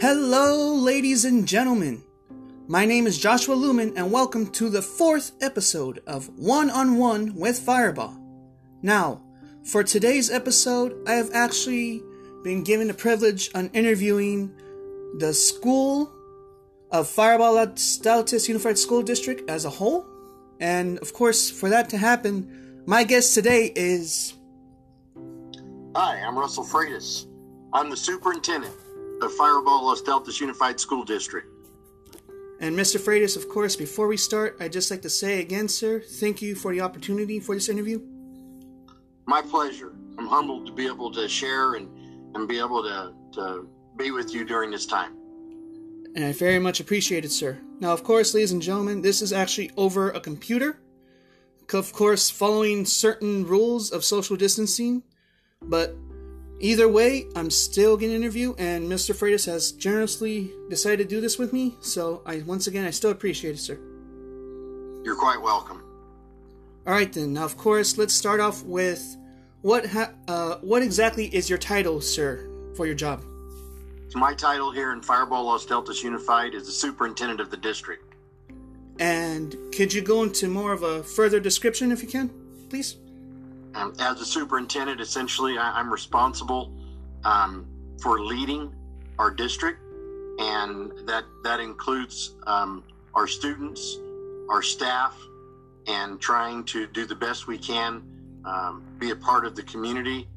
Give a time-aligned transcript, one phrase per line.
[0.00, 2.04] Hello, ladies and gentlemen.
[2.68, 7.34] My name is Joshua Lumen, and welcome to the fourth episode of One on One
[7.34, 8.16] with Firebaugh.
[8.80, 9.20] Now,
[9.64, 12.00] for today's episode, I have actually
[12.44, 14.52] been given the privilege on interviewing
[15.18, 16.12] the school
[16.92, 20.06] of Fireball Stoutis Unified School District as a whole.
[20.60, 24.34] And of course, for that to happen, my guest today is.
[25.96, 27.26] Hi, I'm Russell Freitas.
[27.72, 28.76] I'm the superintendent
[29.22, 31.46] of Firebaugh Las Deltas Unified School District.
[32.60, 32.98] And Mr.
[32.98, 36.54] Freitas, of course, before we start, I'd just like to say again, sir, thank you
[36.56, 38.00] for the opportunity for this interview.
[39.26, 39.92] My pleasure.
[40.18, 41.88] I'm humbled to be able to share and,
[42.34, 45.14] and be able to, to be with you during this time.
[46.16, 47.60] And I very much appreciate it, sir.
[47.78, 50.80] Now, of course, ladies and gentlemen, this is actually over a computer.
[51.72, 55.04] Of course, following certain rules of social distancing.
[55.62, 55.94] But
[56.60, 59.14] Either way, I'm still getting an interview, and Mr.
[59.14, 61.76] Freitas has generously decided to do this with me.
[61.80, 63.78] So, I once again, I still appreciate it, sir.
[65.04, 65.84] You're quite welcome.
[66.86, 67.34] All right, then.
[67.34, 69.16] Now, of course, let's start off with
[69.62, 73.22] what ha- uh, what exactly is your title, sir, for your job?
[74.14, 78.14] My title here in Firebaugh Las Deltas Unified is the superintendent of the district.
[78.98, 82.30] And could you go into more of a further description, if you can,
[82.68, 82.96] please?
[83.78, 86.72] Um, as a superintendent, essentially, I, am responsible
[87.24, 87.64] um,
[88.02, 88.74] for leading
[89.20, 89.80] our district,
[90.40, 92.82] and that that includes um,
[93.14, 93.98] our students,
[94.50, 95.16] our staff,
[95.86, 98.02] and trying to do the best we can,
[98.44, 100.28] um, be a part of the community,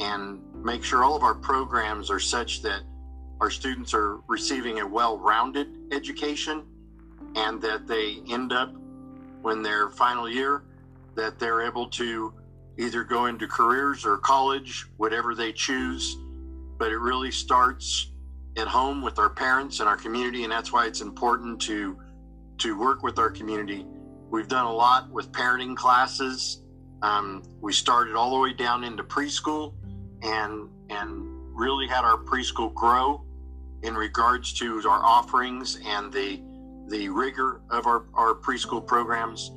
[0.00, 2.82] and make sure all of our programs are such that
[3.40, 6.64] our students are receiving a well-rounded education,
[7.36, 8.74] and that they end up
[9.42, 10.64] when their final year
[11.14, 12.32] that they're able to
[12.78, 16.16] either go into careers or college, whatever they choose.
[16.78, 18.12] But it really starts
[18.56, 21.98] at home with our parents and our community, and that's why it's important to
[22.58, 23.86] to work with our community.
[24.30, 26.62] We've done a lot with parenting classes.
[27.02, 29.74] Um, we started all the way down into preschool,
[30.22, 33.24] and and really had our preschool grow
[33.82, 36.40] in regards to our offerings and the
[36.88, 39.50] the rigor of our, our preschool programs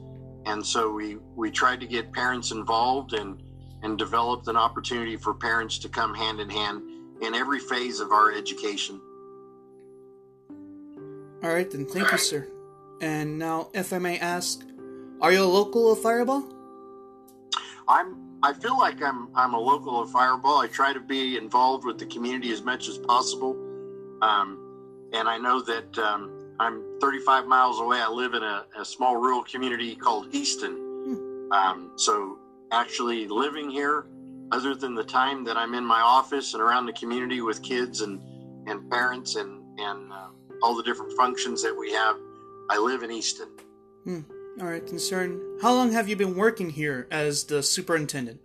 [0.45, 3.41] and so we we tried to get parents involved and
[3.83, 6.83] and developed an opportunity for parents to come hand in hand
[7.21, 8.99] in every phase of our education.
[11.43, 11.85] All right, then.
[11.85, 12.47] Thank you, sir.
[13.01, 14.61] And now, if I may ask,
[15.21, 16.51] are you a local of Firebaugh?
[17.87, 18.17] I'm.
[18.43, 19.29] I feel like I'm.
[19.35, 20.63] I'm a local of Firebaugh.
[20.63, 23.55] I try to be involved with the community as much as possible,
[24.21, 27.99] um, and I know that um, I'm 35 miles away.
[27.99, 30.75] I live in a, a small rural community called Easton.
[30.75, 31.51] Hmm.
[31.51, 32.37] Um, so
[32.71, 34.05] actually living here,
[34.51, 38.01] other than the time that I'm in my office and around the community with kids
[38.01, 38.21] and,
[38.67, 40.27] and parents and, and uh,
[40.61, 42.17] all the different functions that we have,
[42.69, 43.49] I live in Easton.
[44.03, 44.19] Hmm.
[44.59, 45.41] All right, concern.
[45.63, 48.39] How long have you been working here as the superintendent?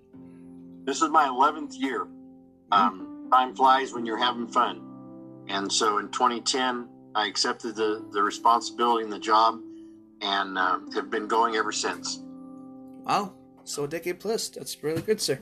[0.84, 2.04] This is my 11th year.
[2.04, 2.72] Hmm.
[2.72, 4.83] Um, time flies when you're having fun.
[5.48, 9.59] And so in 2010, I accepted the, the responsibility and the job
[10.21, 12.21] and uh, have been going ever since.
[13.04, 13.32] Wow,
[13.65, 14.50] so a decade plus.
[14.50, 15.41] That's really good, sir.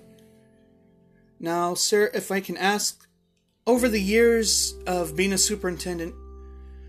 [1.40, 3.08] Now, sir, if I can ask,
[3.66, 6.14] over the years of being a superintendent,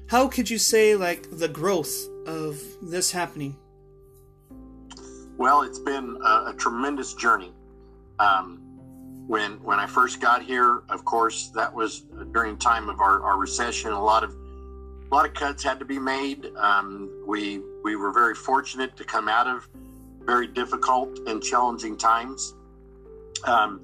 [0.07, 3.57] how could you say, like, the growth of this happening?
[5.38, 7.52] Well, it's been a, a tremendous journey.
[8.19, 8.62] Um,
[9.28, 13.38] when when I first got here, of course, that was during time of our, our
[13.38, 13.91] recession.
[13.91, 14.35] A lot of
[15.15, 16.51] a lot of cuts had to be made.
[16.57, 19.65] Um, we we were very fortunate to come out of
[20.25, 22.53] very difficult and challenging times,
[23.45, 23.79] um,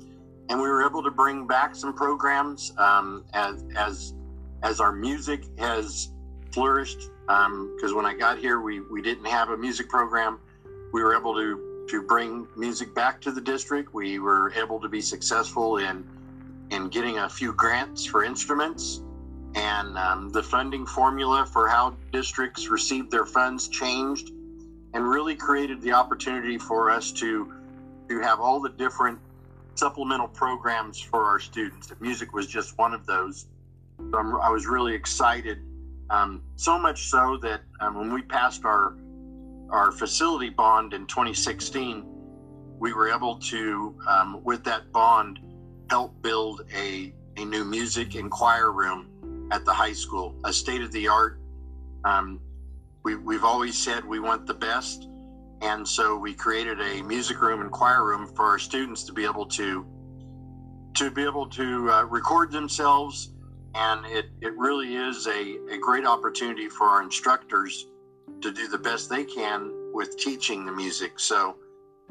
[0.49, 4.13] and we were able to bring back some programs um, as as
[4.61, 6.09] as our music has
[6.51, 7.09] flourished.
[7.27, 10.37] Because um, when I got here, we we didn't have a music program.
[10.91, 13.93] We were able to to bring music back to the district.
[13.93, 16.05] We were able to be successful in
[16.71, 19.01] in getting a few grants for instruments
[19.55, 24.31] and um, the funding formula for how districts received their funds changed
[24.93, 27.53] and really created the opportunity for us to
[28.09, 29.17] to have all the different
[29.75, 31.91] supplemental programs for our students.
[32.01, 33.47] Music was just one of those.
[34.11, 35.59] So i was really excited,
[36.09, 38.95] um, so much so that um, when we passed our
[39.69, 42.03] our facility bond in 2016,
[42.77, 45.39] we were able to, um, with that bond,
[45.89, 49.10] help build a, a new music and choir room
[49.51, 51.39] at the high school, a state of the art.
[52.05, 52.41] Um,
[53.03, 55.07] we, we've always said we want the best.
[55.61, 59.25] And so we created a music room and choir room for our students to be
[59.25, 59.85] able to
[60.95, 63.27] to be able to uh, record themselves
[63.75, 67.87] And it, it really is a, a great opportunity for our instructors
[68.41, 71.19] to do the best they can with teaching the music.
[71.19, 71.57] So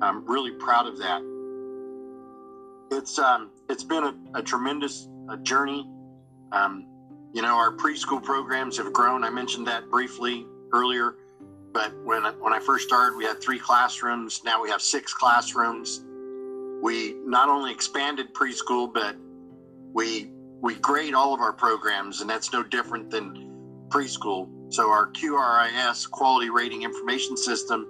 [0.03, 1.23] I'm really proud of that.
[2.93, 5.87] It's um, it's been a, a tremendous a journey.
[6.53, 6.87] Um,
[7.33, 9.25] you know, our preschool programs have grown.
[9.25, 11.17] I mentioned that briefly earlier.
[11.73, 14.43] But when when I first started, we had three classrooms.
[14.45, 16.03] Now we have six classrooms.
[16.83, 19.17] We not only expanded preschool, but
[19.93, 24.49] we we grade all of our programs, and that's no different than preschool.
[24.73, 27.87] So our QRIS quality rating information system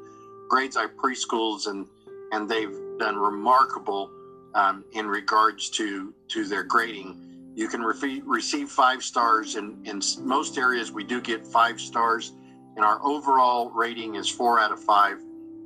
[0.48, 1.86] grades our preschools, and
[2.32, 4.10] and they've done remarkable
[4.54, 7.29] um, in regards to to their grading.
[7.54, 12.32] You can re- receive five stars, and in most areas we do get five stars
[12.76, 15.18] and our overall rating is four out of five.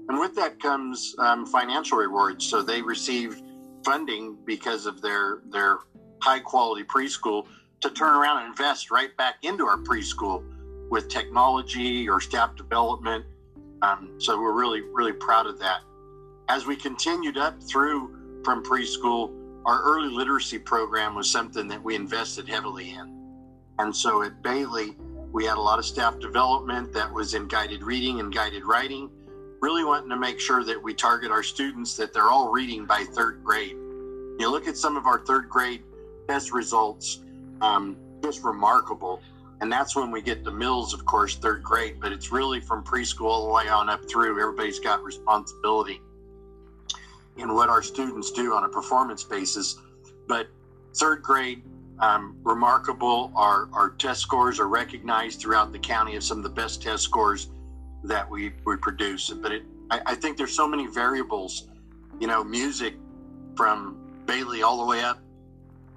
[0.09, 2.45] And with that comes um, financial rewards.
[2.45, 3.43] So they received
[3.85, 5.79] funding because of their their
[6.21, 7.47] high quality preschool
[7.83, 10.43] to turn around and invest right back into our preschool
[10.91, 13.25] with technology or staff development.
[13.83, 15.81] Um, so we're really really proud of that.
[16.49, 19.33] As we continued up through from preschool,
[19.67, 23.15] our early literacy program was something that we invested heavily in.
[23.79, 24.97] And so at Bailey,
[25.33, 29.11] we had a lot of staff development that was in guided reading and guided writing,
[29.61, 33.05] really wanting to make sure that we target our students that they're all reading by
[33.13, 33.73] third grade.
[34.39, 35.83] You look at some of our third grade
[36.29, 37.21] test results,
[37.63, 39.23] um, just remarkable.
[39.61, 42.85] And that's when we get the Mills, of course, third grade, but it's really from
[42.85, 44.39] preschool all the way on up through.
[44.39, 46.01] Everybody's got responsibility
[47.37, 49.77] in what our students do on a performance basis.
[50.29, 50.49] But
[50.95, 51.63] third grade,
[51.99, 53.33] um, remarkable.
[53.35, 57.03] Our, our test scores are recognized throughout the county as some of the best test
[57.03, 57.51] scores
[58.05, 59.31] that we, we produce.
[59.31, 61.69] But it, I, I think there's so many variables.
[62.21, 62.95] You know, music
[63.57, 63.97] from
[64.27, 65.21] Bailey all the way up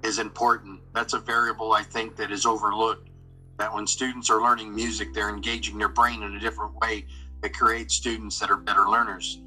[0.02, 0.80] is important.
[0.94, 3.10] That's a variable I think that is overlooked.
[3.58, 7.06] That when students are learning music, they're engaging their brain in a different way
[7.42, 9.40] that creates students that are better learners.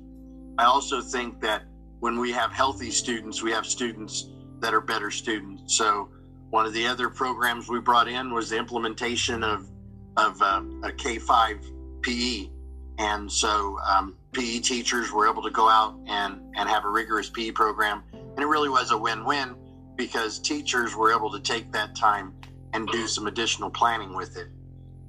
[0.57, 1.63] I also think that
[2.01, 4.27] when we have healthy students, we have students
[4.59, 5.77] that are better students.
[5.77, 6.09] So
[6.49, 9.69] one of the other programs we brought in was the implementation of
[10.17, 11.63] of uh, a K five
[12.01, 12.49] PE,
[12.97, 17.29] and so um, PE teachers were able to go out and and have a rigorous
[17.29, 19.55] PE program, and it really was a win win
[19.95, 22.33] because teachers were able to take that time
[22.73, 24.47] and do some additional planning with it.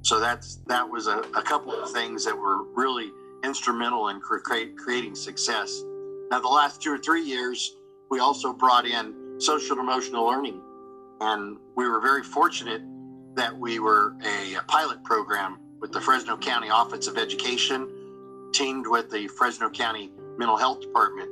[0.03, 3.11] So that's that was a, a couple of things that were really
[3.43, 5.83] instrumental in cre- creating success.
[6.33, 7.77] Now, the last two or three years,
[8.11, 10.63] we also brought in social and emotional learning
[11.21, 12.81] and we were very fortunate
[13.35, 17.87] that we were a, a pilot program with the Fresno County Office of Education,
[18.55, 21.29] teamed with the Fresno County Mental Health Department.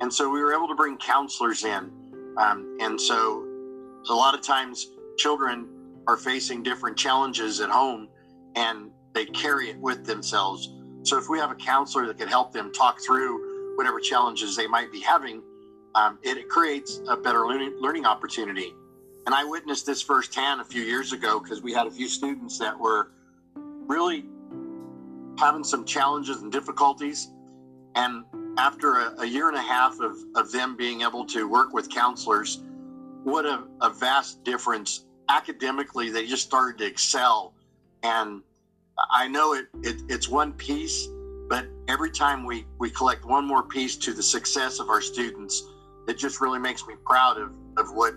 [0.00, 1.90] And so we were able to bring counselors in.
[2.38, 3.44] Um, and so
[4.08, 4.86] a lot of times
[5.18, 5.66] children
[6.06, 8.06] are facing different challenges at home
[8.54, 10.72] and they carry it with themselves.
[11.02, 13.45] So if we have a counselor that can help them talk through
[13.76, 15.42] whatever challenges they might be having,
[15.94, 18.74] um, it, creates a better learning, learning opportunity.
[19.26, 22.58] And I witnessed this firsthand a few years ago because we had a few students
[22.58, 23.12] that were
[23.86, 24.26] really
[25.38, 27.30] having some challenges and difficulties.
[27.94, 28.24] And
[28.58, 31.88] after a, a year and a half of, of them being able to work with
[31.88, 32.62] counselors,
[33.24, 36.10] what a, a vast difference academically.
[36.10, 37.54] They just started to excel.
[38.02, 38.42] And
[39.10, 41.08] I know it, it it's one piece,
[41.88, 45.64] every time we, we collect one more piece to the success of our students,
[46.08, 48.14] it just really makes me proud of, of what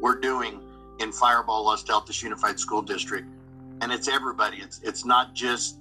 [0.00, 0.60] we're doing
[1.00, 3.26] in Firebaugh Las Deltas Unified School District,
[3.80, 4.58] and it's everybody.
[4.58, 5.78] It's it's not just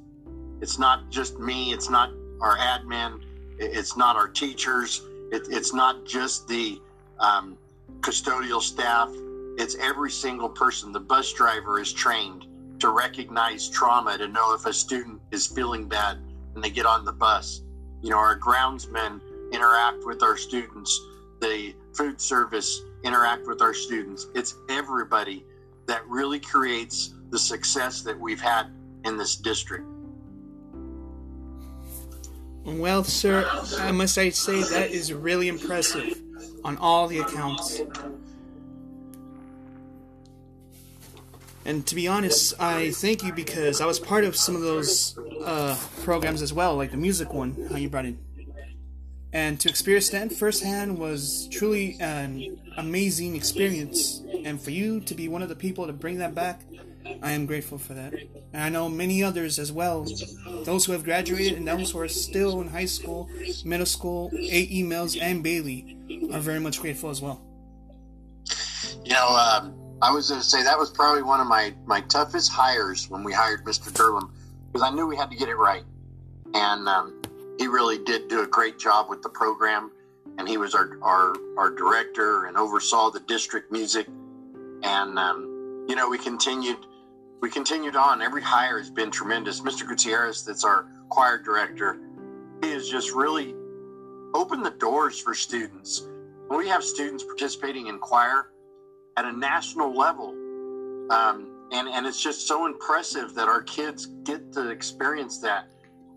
[0.62, 1.74] it's not just me.
[1.74, 3.22] It's not our admin.
[3.60, 5.02] It's not our teachers.
[5.32, 6.82] It, it's not just the
[7.20, 7.58] um,
[8.00, 9.10] custodial staff.
[9.58, 10.92] It's every single person.
[10.92, 12.46] The bus driver is trained
[12.80, 16.18] to recognize trauma to know if a student is feeling bad
[16.54, 17.62] when they get on the bus.
[18.02, 21.00] You know, our groundsmen interact with our students.
[21.42, 24.28] The food service interact with our students.
[24.34, 25.46] It's everybody
[25.88, 28.68] that really creates the success that we've had
[29.06, 29.86] in this district.
[32.66, 33.46] Well, sir,
[33.80, 36.22] I must say that is really impressive
[36.64, 37.82] on all the accounts.
[41.66, 45.18] And to be honest, I thank you because I was part of some of those
[45.46, 48.16] uh, programs as well, like the music one, how you brought it
[49.34, 54.22] and to experience that firsthand was truly an amazing experience.
[54.46, 56.62] And for you to be one of the people to bring that back,
[57.22, 58.14] I am grateful for that.
[58.54, 60.06] And I know many others as well,
[60.64, 63.28] those who have graduated and those who are still in high school,
[63.66, 65.98] middle school, AE Mills, and Bailey,
[66.32, 67.42] are very much grateful as well.
[69.04, 72.02] You know, um, I was going to say that was probably one of my, my
[72.02, 73.90] toughest hires when we hired Mr.
[73.90, 74.32] Durlam
[74.68, 75.86] because I knew we had to get it right.
[76.54, 77.22] And um,
[77.58, 79.92] he really did do a great job with the program.
[80.38, 84.08] And he was our, our, our director and oversaw the district music.
[84.84, 86.80] And, um, you know, we continued
[87.40, 88.22] we continued on.
[88.22, 89.62] Every hire has been tremendous.
[89.62, 89.88] Mr.
[89.88, 92.00] Gutierrez, that's our choir director,
[92.62, 93.56] he has just really
[94.34, 96.10] opened the doors for students.
[96.48, 98.53] When we have students participating in choir
[99.18, 100.30] at a national level,
[101.10, 105.68] um, and, and it's just so impressive that our kids get to experience that.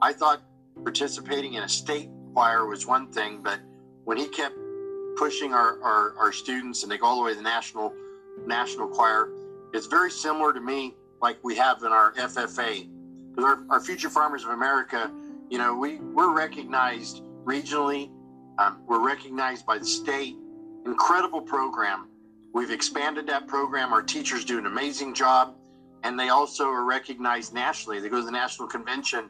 [0.01, 0.43] I thought
[0.83, 3.61] participating in a state choir was one thing, but
[4.05, 4.55] when he kept
[5.17, 7.95] pushing our, our, our students and they go all the way to the national
[8.47, 9.31] national choir,
[9.73, 12.89] it's very similar to me like we have in our FFA.
[13.39, 15.11] Our, our Future Farmers of America,
[15.51, 18.11] you know, we, we're recognized regionally,
[18.59, 20.37] um, we're recognized by the state.
[20.85, 22.09] Incredible program.
[22.57, 23.93] We've expanded that program.
[23.93, 25.55] Our teachers do an amazing job,
[26.05, 28.01] and they also are recognized nationally.
[28.01, 29.29] They go to the national convention.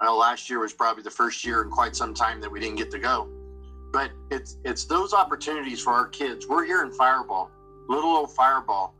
[0.00, 2.76] Well, last year was probably the first year in quite some time that we didn't
[2.76, 3.28] get to go.
[3.92, 6.46] But it's it's those opportunities for our kids.
[6.46, 7.48] We're here in Firebaugh,
[7.88, 8.92] little old Firebaugh.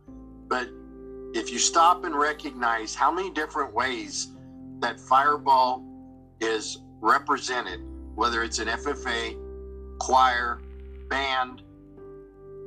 [0.48, 0.68] but
[1.32, 4.32] if you stop and recognize how many different ways
[4.80, 5.84] that Firebaugh
[6.40, 7.80] is represented,
[8.16, 9.38] whether it's an FFA,
[10.00, 10.62] choir,
[11.08, 11.62] band,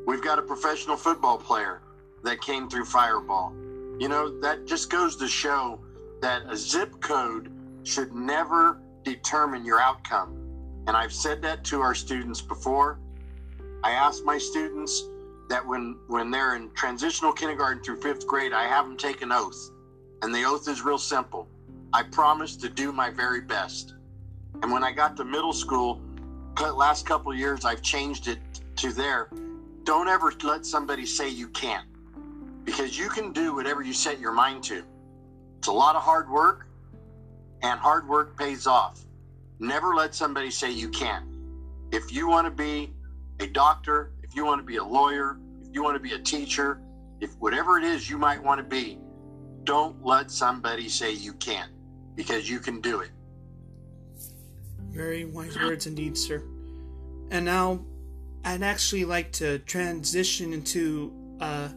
[0.06, 1.82] we've got a professional football player
[2.24, 4.02] that came through Firebaugh.
[4.02, 5.80] You know, that just goes to show
[6.22, 7.52] that a zip code
[7.84, 10.38] should never determine your outcome.
[10.88, 13.00] And I've said that to our students before.
[13.84, 15.10] I ask my students,
[15.52, 19.34] that when when they're in transitional kindergarten through fifth grade, I have them take an
[19.34, 19.72] oath,
[20.22, 21.46] and the oath is real simple.
[21.92, 23.96] I promise to do my very best.
[24.64, 26.00] And when I got to middle school,
[26.58, 28.40] last couple years, I've changed it
[28.78, 29.28] to there.
[29.84, 31.88] Don't ever let somebody say you can't,
[32.64, 34.84] because you can do whatever you set your mind to.
[35.58, 36.68] It's a lot of hard work,
[37.62, 39.00] and hard work pays off.
[39.60, 41.26] Never let somebody say you can't.
[41.92, 42.94] If you want to be
[43.40, 46.20] a doctor, if you want to be a lawyer, if you want to be a
[46.20, 46.82] teacher,
[47.20, 49.00] if whatever it is you might want to be,
[49.64, 51.72] don't let somebody say you can't
[52.16, 53.12] because you can do it.
[54.90, 56.44] Very wise words indeed, sir.
[57.30, 57.86] And now
[58.44, 61.70] I'd actually like to transition into a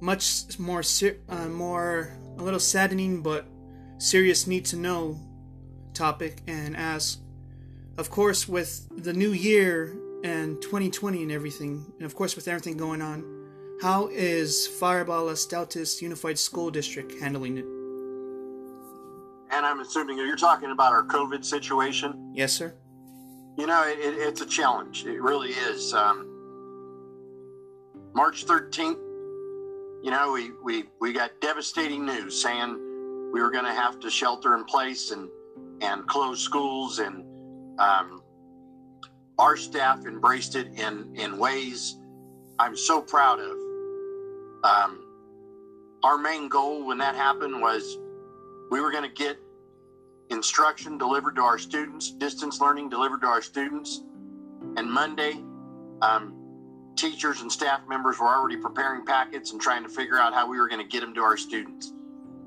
[0.00, 0.82] much more,
[1.28, 3.46] uh, more, a little saddening but
[3.98, 5.18] serious need to know
[5.94, 7.20] topic and ask,
[7.98, 12.76] of course, with the new year and 2020 and everything, and of course with everything
[12.76, 13.24] going on,
[13.82, 17.64] how is Firebaugh Las Deltas Unified School District handling it?
[19.52, 22.32] And I'm assuming you're talking about our COVID situation.
[22.34, 22.74] Yes, sir.
[23.56, 25.04] You know, it, it, it's a challenge.
[25.04, 25.92] It really is.
[25.92, 26.26] Um,
[28.14, 28.98] March 13th,
[30.02, 34.10] you know, we, we, we got devastating news saying we were going to have to
[34.10, 35.28] shelter in place and,
[35.80, 37.24] and close schools and
[37.78, 38.22] um,
[39.38, 41.96] our staff embraced it in, in ways
[42.58, 43.56] I'm so proud of.
[44.62, 45.06] Um,
[46.02, 47.98] our main goal when that happened was
[48.70, 49.38] we were going to get
[50.30, 54.02] instruction delivered to our students, distance learning delivered to our students.
[54.76, 55.42] And Monday,
[56.02, 56.36] um,
[56.96, 60.58] teachers and staff members were already preparing packets and trying to figure out how we
[60.58, 61.92] were going to get them to our students.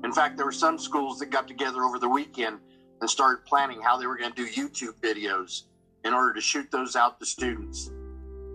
[0.02, 2.58] In fact, there were some schools that got together over the weekend
[3.00, 5.64] and started planning how they were going to do YouTube videos
[6.04, 7.90] in order to shoot those out to students.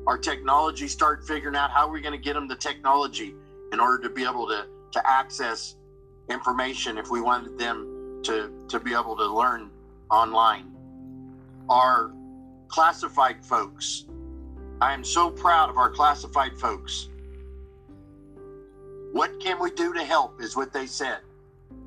[0.08, 3.36] Our technology started figuring out how we're going to get them the technology
[3.74, 5.76] in order to be able to, to access
[6.30, 7.89] information if we wanted them
[8.24, 9.70] to, to be able to learn
[10.10, 10.72] online.
[11.70, 12.12] Our
[12.68, 14.06] classified folks,
[14.82, 17.10] I am so proud of our classified folks.
[19.12, 21.20] What can we do to help is what they said.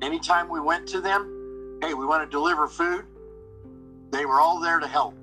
[0.01, 3.05] Anytime we went to them, hey, we want to deliver food,
[4.11, 5.15] they were all there to help.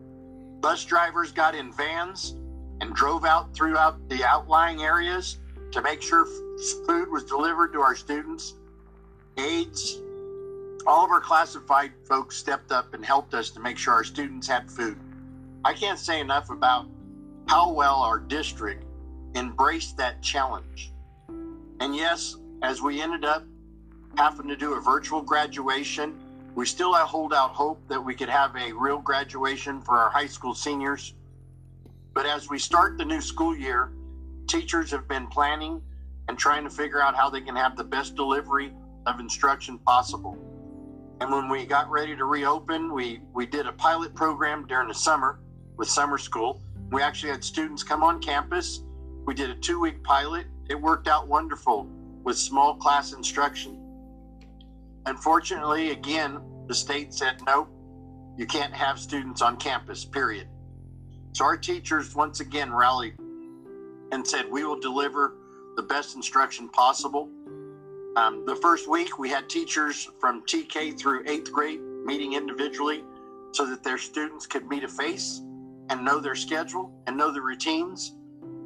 [0.60, 2.36] Bus drivers got in vans
[2.80, 5.38] and drove out throughout the outlying areas
[5.72, 6.26] to make sure
[6.86, 8.54] food was delivered to our students.
[9.36, 10.00] Aides,
[10.90, 14.48] all of our classified folks stepped up and helped us to make sure our students
[14.48, 14.98] had food.
[15.64, 16.88] I can't say enough about
[17.46, 18.84] how well our district
[19.36, 20.92] embraced that challenge.
[21.78, 23.44] And yes, as we ended up
[24.18, 26.18] having to do a virtual graduation,
[26.56, 30.26] we still hold out hope that we could have a real graduation for our high
[30.26, 31.14] school seniors.
[32.14, 33.92] But as we start the new school year,
[34.48, 35.82] teachers have been planning
[36.26, 38.72] and trying to figure out how they can have the best delivery
[39.06, 40.36] of instruction possible.
[41.20, 44.94] And when we got ready to reopen, we, we did a pilot program during the
[44.94, 45.40] summer
[45.76, 46.62] with summer school.
[46.90, 48.82] We actually had students come on campus.
[49.26, 50.46] We did a two week pilot.
[50.70, 51.86] it worked out wonderful
[52.24, 53.76] with small class instruction.
[55.06, 57.68] Unfortunately, again, the state said, nope,
[58.36, 60.48] you can't have students on campus, period.
[61.32, 63.18] So our teachers once again rallied
[64.12, 65.36] and said, we will deliver
[65.76, 67.28] the best instruction possible.
[68.16, 73.04] Um, the first week, we had teachers from TK through eighth grade meeting individually
[73.52, 75.40] so that their students could meet a face
[75.90, 78.16] and know their schedule and know the routines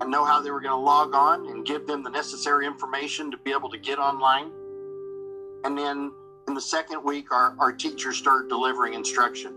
[0.00, 3.30] and know how they were going to log on and give them the necessary information
[3.30, 4.50] to be able to get online.
[5.64, 6.12] And then
[6.48, 9.54] in the second week, our, our teachers started delivering instruction.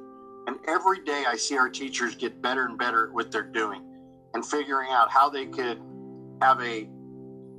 [0.48, 3.84] And every day I see our teachers get better and better at what they're doing
[4.34, 5.82] and figuring out how they could
[6.42, 6.90] have a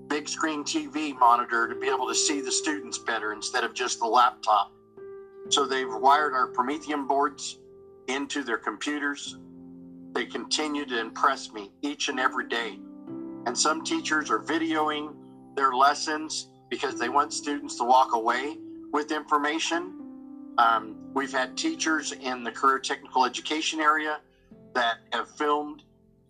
[0.09, 3.99] big screen TV monitor to be able to see the students better instead of just
[3.99, 4.73] the laptop.
[5.50, 7.59] So they've wired our Promethean boards
[8.09, 9.38] into their computers.
[10.12, 12.79] They continue to impress me each and every day.
[13.47, 15.15] And some teachers are videoing
[15.55, 18.57] their lessons because they want students to walk away
[18.93, 19.95] with information.
[20.59, 24.21] Um, we've had teachers in the career technical education area
[24.75, 25.83] that have filmed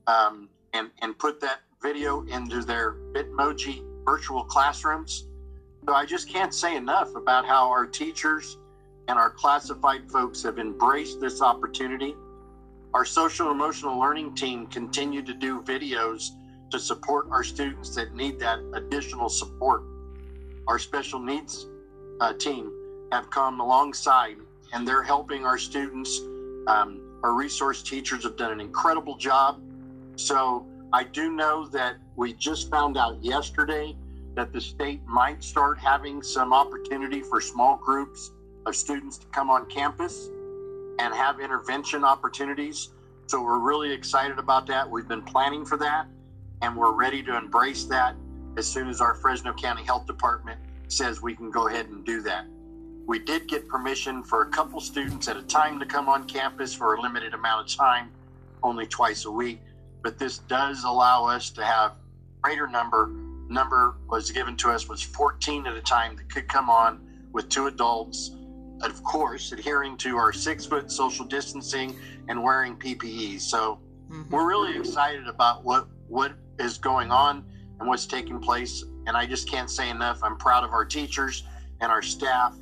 [0.06, 5.28] um, and, and put that video into their Bitmoji virtual classrooms.
[5.86, 8.58] So I just can't say enough about how our teachers
[9.06, 12.14] and our classified folks have embraced this opportunity.
[12.94, 16.30] Our social emotional learning team continue to do videos
[16.70, 19.82] to support our students that need that additional support.
[20.66, 21.66] Our special needs
[22.20, 22.72] uh, team
[23.12, 24.36] have come alongside
[24.72, 26.20] and they're helping our students.
[26.66, 29.62] Um, our resource teachers have done an incredible job.
[30.16, 33.94] So I do know that we just found out yesterday
[34.34, 38.30] that the state might start having some opportunity for small groups
[38.64, 40.28] of students to come on campus
[40.98, 42.90] and have intervention opportunities.
[43.26, 44.88] So we're really excited about that.
[44.88, 46.06] We've been planning for that
[46.62, 48.16] and we're ready to embrace that
[48.56, 50.58] as soon as our Fresno County Health Department
[50.88, 52.46] says we can go ahead and do that.
[53.06, 56.72] We did get permission for a couple students at a time to come on campus
[56.74, 58.10] for a limited amount of time,
[58.62, 59.60] only twice a week
[60.02, 61.94] but this does allow us to have
[62.42, 63.10] greater number.
[63.48, 67.00] Number was given to us was 14 at a time that could come on
[67.32, 68.36] with two adults,
[68.82, 71.96] of course, adhering to our six foot social distancing
[72.28, 73.40] and wearing PPE.
[73.40, 73.80] So
[74.10, 74.30] mm-hmm.
[74.30, 77.44] we're really excited about what what is going on
[77.78, 78.84] and what's taking place.
[79.06, 80.20] And I just can't say enough.
[80.22, 81.44] I'm proud of our teachers
[81.80, 82.56] and our staff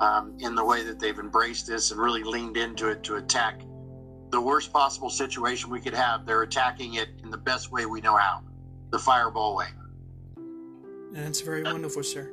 [0.00, 3.60] um, in the way that they've embraced this and really leaned into it to attack
[4.30, 6.26] the worst possible situation we could have.
[6.26, 8.42] They're attacking it in the best way we know how,
[8.90, 9.66] the Firebaugh way.
[11.12, 12.32] That's very wonderful, sir.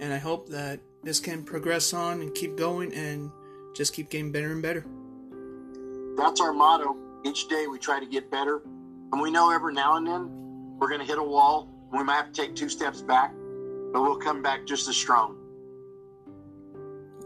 [0.00, 3.30] And I hope that this can progress on and keep going and
[3.74, 4.84] just keep getting better and better.
[6.16, 6.96] That's our motto.
[7.24, 8.62] Each day we try to get better.
[9.12, 11.68] And we know every now and then we're going to hit a wall.
[11.92, 13.32] We might have to take two steps back,
[13.92, 15.36] but we'll come back just as strong.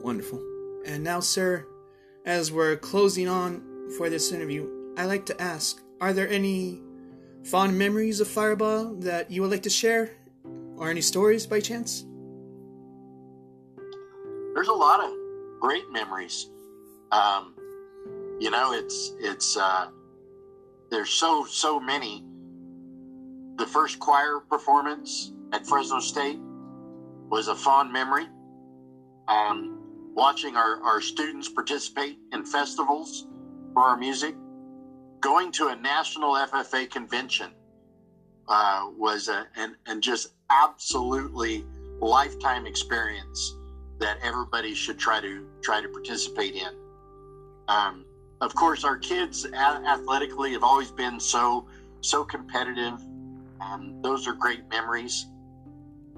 [0.02, 0.40] Wonderful.
[0.86, 1.66] And now, sir,
[2.24, 3.62] as we're closing on
[3.96, 6.80] for this interview, I like to ask Are there any
[7.44, 10.10] fond memories of Firebaugh that you would like to share?
[10.76, 12.06] Or any stories by chance?
[14.54, 15.10] There's a lot of
[15.60, 16.50] great memories.
[17.12, 17.54] Um,
[18.40, 19.88] you know, it's, it's, uh,
[20.90, 22.24] there's so, so many.
[23.56, 26.38] The first choir performance at Fresno State
[27.28, 28.26] was a fond memory.
[29.28, 29.78] Um,
[30.14, 33.26] watching our, our students participate in festivals
[33.72, 34.34] for our music.
[35.20, 37.50] Going to a national FFA convention
[38.48, 41.64] uh, was a, an, and just absolutely
[42.00, 43.54] lifetime experience
[43.98, 46.74] that everybody should try to try to participate in.
[47.68, 48.06] Um,
[48.40, 51.66] of course, our kids athletically have always been so
[52.00, 52.94] so competitive.
[53.60, 55.26] Um, those are great memories.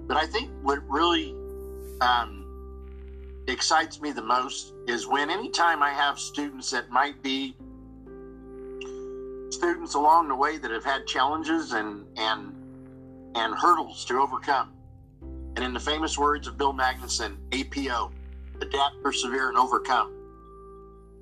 [0.06, 1.34] But I think what really
[2.00, 2.41] um,
[3.48, 7.56] excites me the most is when anytime I have students that might be
[9.50, 12.54] students along the way that have had challenges and and
[13.34, 14.72] and hurdles to overcome.
[15.56, 18.10] And in the famous words of Bill Magnuson, APO,
[18.60, 20.12] adapt, persevere, and overcome.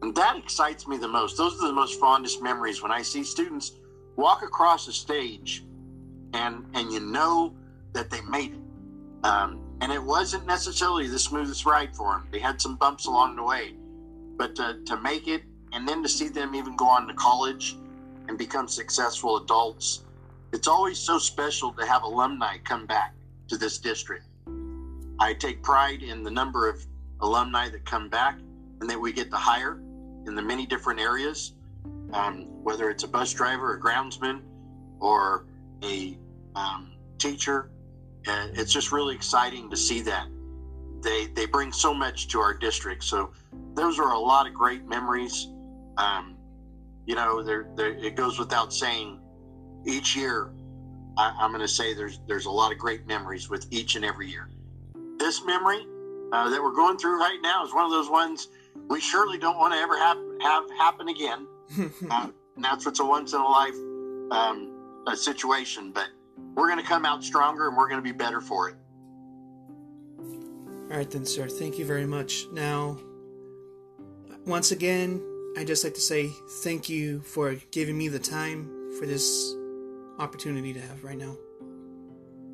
[0.02, 1.36] And that excites me the most.
[1.36, 3.72] Those are the most fondest memories when I see students
[4.16, 5.64] walk across a stage
[6.32, 7.54] and and you know
[7.92, 8.60] that they made it.
[9.24, 12.28] Um, and it wasn't necessarily the smoothest ride for them.
[12.30, 13.74] They had some bumps along the way,
[14.36, 17.76] but to, to make it and then to see them even go on to college
[18.28, 20.04] and become successful adults,
[20.52, 23.14] it's always so special to have alumni come back
[23.48, 24.24] to this district.
[25.18, 26.84] I take pride in the number of
[27.20, 28.38] alumni that come back
[28.80, 29.80] and that we get to hire
[30.26, 31.52] in the many different areas,
[32.12, 34.40] um, whether it's a bus driver, a groundsman,
[34.98, 35.46] or
[35.82, 36.18] a
[36.54, 37.70] um, teacher.
[38.26, 40.26] And it's just really exciting to see that.
[41.02, 43.04] They, they bring so much to our district.
[43.04, 43.32] So
[43.74, 45.48] those are a lot of great memories.
[45.96, 46.36] Um,
[47.06, 49.20] you know, there, it goes without saying
[49.86, 50.52] each year,
[51.16, 54.04] I, am going to say there's, there's a lot of great memories with each and
[54.04, 54.50] every year.
[55.18, 55.86] This memory
[56.32, 58.48] uh, that we're going through right now is one of those ones
[58.88, 61.46] we surely don't want to ever have, have happen again.
[62.10, 63.74] uh, and that's what's a once in a life
[64.30, 66.08] um, a situation, but
[66.60, 68.74] we're going to come out stronger and we're going to be better for it.
[70.18, 71.48] All right, then, sir.
[71.48, 72.46] Thank you very much.
[72.52, 72.98] Now,
[74.44, 75.22] once again,
[75.56, 76.30] I'd just like to say
[76.62, 78.68] thank you for giving me the time
[78.98, 79.54] for this
[80.18, 81.34] opportunity to have right now.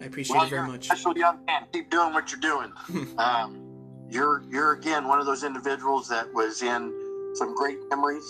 [0.00, 0.84] I appreciate well, it very much.
[0.84, 2.72] Special young man, keep doing what you're doing.
[3.18, 3.62] um,
[4.08, 8.24] you're you're again one of those individuals that was in some great memories.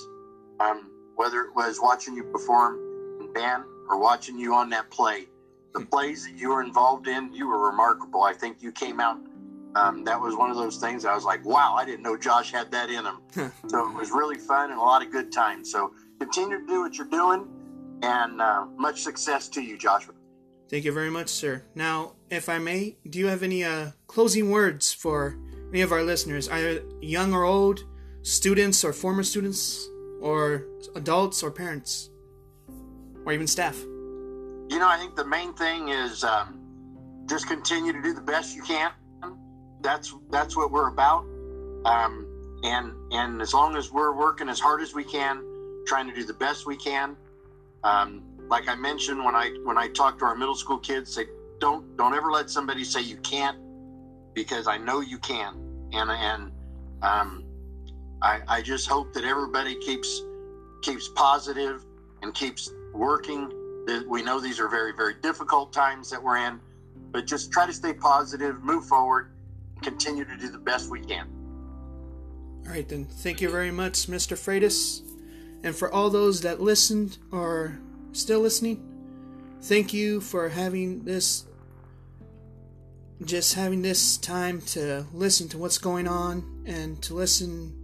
[0.58, 2.78] Um, whether it was watching you perform
[3.20, 5.26] in band or watching you on that play,
[5.78, 8.22] the plays that you were involved in, you were remarkable.
[8.22, 9.18] I think you came out.
[9.74, 12.50] Um, that was one of those things I was like, wow, I didn't know Josh
[12.50, 13.52] had that in him.
[13.68, 15.70] so it was really fun and a lot of good times.
[15.70, 17.46] So continue to do what you're doing
[18.02, 20.14] and uh, much success to you, Joshua.
[20.70, 21.62] Thank you very much, sir.
[21.74, 25.38] Now, if I may, do you have any uh, closing words for
[25.70, 27.84] any of our listeners, either young or old,
[28.22, 29.86] students or former students,
[30.22, 32.08] or adults or parents,
[33.26, 33.76] or even staff?
[34.68, 36.60] You know, I think the main thing is um,
[37.28, 38.92] just continue to do the best you can.
[39.80, 41.24] That's that's what we're about.
[41.84, 42.26] Um,
[42.64, 45.42] and and as long as we're working as hard as we can,
[45.86, 47.16] trying to do the best we can.
[47.84, 51.26] Um, like I mentioned when I when I talk to our middle school kids, say
[51.60, 53.56] don't don't ever let somebody say you can't
[54.34, 55.54] because I know you can.
[55.92, 56.52] And and
[57.02, 57.44] um,
[58.22, 60.22] I, I just hope that everybody keeps
[60.82, 61.84] keeps positive
[62.22, 63.52] and keeps working.
[64.08, 66.60] We know these are very very difficult times that we're in,
[67.12, 69.32] but just try to stay positive, move forward,
[69.74, 71.28] and continue to do the best we can.
[72.66, 73.04] All right, then.
[73.04, 74.36] Thank you very much, Mr.
[74.36, 75.02] Freitas.
[75.62, 77.78] And for all those that listened or
[78.12, 78.82] still listening,
[79.62, 81.46] thank you for having this
[83.24, 87.74] just having this time to listen to what's going on and to listen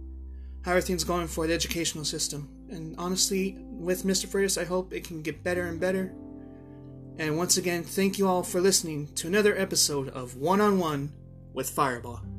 [0.63, 2.47] how everything's going for the educational system.
[2.69, 4.27] And honestly, with Mr.
[4.27, 6.13] Freitas, I hope it can get better and better.
[7.17, 11.13] And once again, thank you all for listening to another episode of One on One
[11.53, 12.32] with Firebaugh.